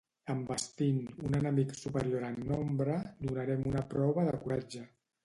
[0.33, 0.95] Envestint
[1.27, 4.83] un enemic superior en nombre donaren una prova de coratge.